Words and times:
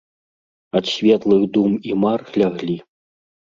Ад 0.79 0.85
светлых 0.93 1.45
дум 1.59 1.71
і 1.91 2.01
мар 2.07 2.19
ляглі. 2.39 2.81